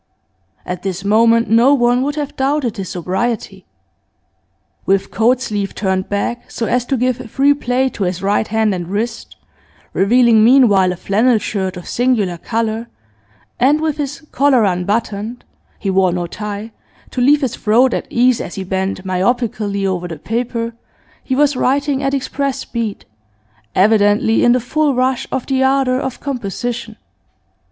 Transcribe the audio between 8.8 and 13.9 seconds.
wrist, revealing meanwhile a flannel shirt of singular colour, and